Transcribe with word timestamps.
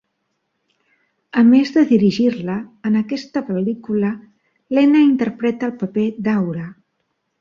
A 1.41 1.41
més 1.49 1.73
de 1.75 1.83
dirigir-la, 1.91 2.55
en 2.91 2.97
aquesta 3.01 3.43
pel·lícula 3.51 4.09
Lena 4.79 5.07
interpreta 5.11 5.69
el 5.71 5.77
paper 5.85 6.09
d'Aura. 6.31 6.67